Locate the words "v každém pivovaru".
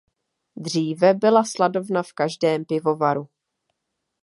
2.03-3.29